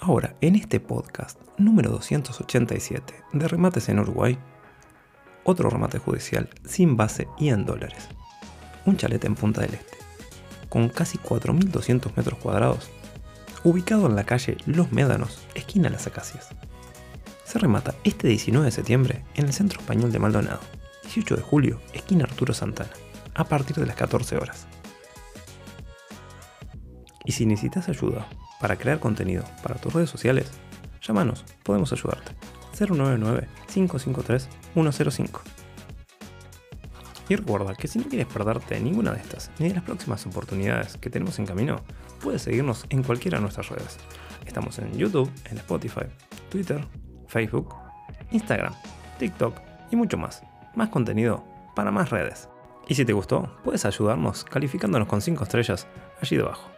[0.00, 4.38] Ahora, en este podcast número 287 de remates en Uruguay,
[5.44, 8.08] otro remate judicial sin base y en dólares.
[8.84, 9.96] Un chalet en Punta del Este,
[10.68, 12.90] con casi 4.200 metros cuadrados,
[13.62, 16.50] ubicado en la calle Los Médanos, esquina Las Acacias.
[17.44, 20.60] Se remata este 19 de septiembre en el Centro Español de Maldonado,
[21.04, 22.92] 18 de julio, esquina Arturo Santana,
[23.34, 24.66] a partir de las 14 horas.
[27.24, 28.28] Y si necesitas ayuda
[28.64, 30.50] para crear contenido para tus redes sociales,
[31.06, 32.32] llámanos, podemos ayudarte.
[32.78, 35.40] 099-553-105.
[37.28, 40.96] Y recuerda que si no quieres perderte ninguna de estas ni de las próximas oportunidades
[40.96, 41.82] que tenemos en camino,
[42.22, 43.98] puedes seguirnos en cualquiera de nuestras redes.
[44.46, 46.06] Estamos en YouTube, en Spotify,
[46.48, 46.82] Twitter,
[47.28, 47.74] Facebook,
[48.30, 48.72] Instagram,
[49.18, 50.42] TikTok y mucho más.
[50.74, 51.44] Más contenido
[51.76, 52.48] para más redes.
[52.88, 55.86] Y si te gustó, puedes ayudarnos calificándonos con 5 estrellas
[56.22, 56.73] allí debajo.